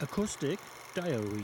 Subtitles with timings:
[0.00, 0.60] Acoustic
[0.94, 1.42] Diary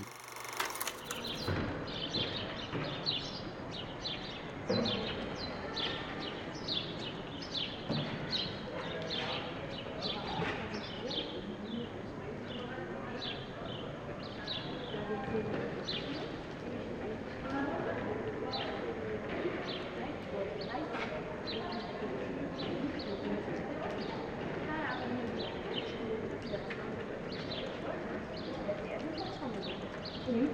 [30.37, 30.49] 嗯。